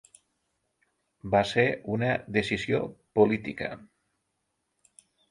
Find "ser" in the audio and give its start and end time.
1.49-1.65